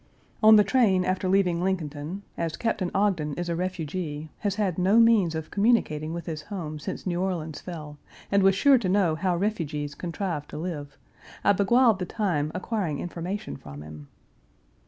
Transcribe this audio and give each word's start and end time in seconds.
On 0.41 0.55
the 0.55 0.63
train 0.63 1.05
after 1.05 1.29
leaving 1.29 1.59
Lincolnton, 1.61 2.23
as 2.35 2.57
Captain 2.57 2.89
Ogden 2.95 3.35
is 3.35 3.49
a 3.49 3.55
refugee, 3.55 4.31
has 4.39 4.55
had 4.55 4.79
no 4.79 4.99
means 4.99 5.35
of 5.35 5.51
communicating 5.51 6.11
with 6.11 6.25
his 6.25 6.41
home 6.41 6.79
since 6.79 7.05
New 7.05 7.21
Orleans 7.21 7.61
fell, 7.61 7.99
and 8.31 8.41
was 8.41 8.55
sure 8.55 8.79
to 8.79 8.89
know 8.89 9.13
how 9.13 9.35
refugees 9.37 9.93
contrive 9.93 10.47
to 10.47 10.57
live, 10.57 10.97
I 11.43 11.53
beguiled 11.53 11.99
the 11.99 12.07
time 12.07 12.51
acquiring 12.55 12.97
information 12.97 13.57
from 13.57 13.83
him. 13.83 14.07